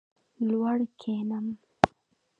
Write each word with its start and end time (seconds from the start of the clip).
لوړ 0.47 0.77
کښېنم. 0.99 1.47